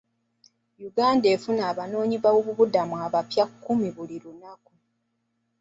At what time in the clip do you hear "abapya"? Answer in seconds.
3.05-3.45